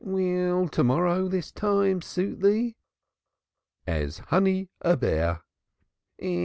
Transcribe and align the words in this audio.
"Will 0.03 0.67
to 0.69 0.83
morrow 0.83 1.27
this 1.27 1.51
time 1.51 2.01
suit 2.01 2.39
thee?" 2.41 2.75
"As 3.85 4.17
honey 4.17 4.71
a 4.81 4.97
bear." 4.97 5.41